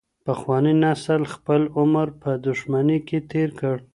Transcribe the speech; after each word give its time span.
پخواني 0.25 0.73
نسل 0.83 1.21
خپل 1.33 1.61
عمر 1.79 2.07
په 2.21 2.31
دښمنۍ 2.45 2.99
کي 3.07 3.17
تیر 3.29 3.49
کړ. 3.59 3.75